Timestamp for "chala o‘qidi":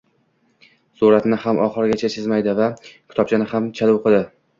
3.81-4.23